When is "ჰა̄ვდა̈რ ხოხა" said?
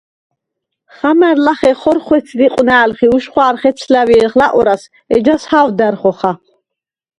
5.49-6.31